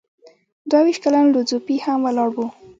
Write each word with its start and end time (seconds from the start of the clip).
دوه 0.69 0.81
ویشت 0.85 1.01
کلن 1.03 1.25
لو 1.33 1.41
ځو 1.49 1.57
پي 1.65 1.75
هم 1.85 1.99
ولاړ 2.03 2.29
و. 2.35 2.37